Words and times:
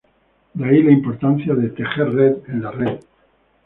de 0.55 0.65
ahí 0.65 0.81
la 0.81 0.89
importancia 0.93 1.53
de 1.53 1.69
“tejer 1.69 2.09
red” 2.11 2.37
en 2.47 2.63
la 2.63 2.71
Red 2.71 3.01